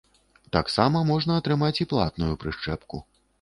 Таксама 0.55 1.01
можна 1.09 1.37
атрымаць 1.41 1.75
і 1.85 1.87
платную 1.93 2.31
прышчэпку. 2.45 3.05